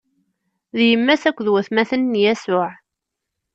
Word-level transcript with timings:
D 0.77 0.79
yemma-s 0.89 1.23
akked 1.29 1.47
watmaten 1.51 2.03
n 2.11 2.19
Yasuɛ. 2.23 2.71